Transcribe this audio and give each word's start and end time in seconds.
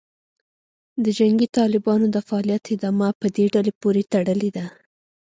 د 1.03 1.05
جنګي 1.17 1.47
طالبانو 1.57 2.05
د 2.11 2.17
فعالیت 2.27 2.63
ادامه 2.75 3.09
په 3.19 3.27
دې 3.35 3.45
ډلې 3.53 3.71
پورې 3.81 4.01
تړلې 4.13 4.49
ده 4.57 4.65